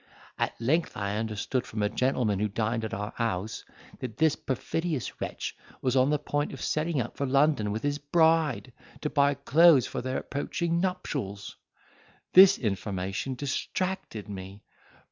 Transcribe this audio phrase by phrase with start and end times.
[0.39, 3.63] At length I understood from a gentleman who dined at our house,
[3.99, 7.99] that this perfidious wretch was on the point of setting out for London with his
[7.99, 11.55] bride, to buy clothes for their approaching nuptials.
[12.33, 14.63] This information distracted me!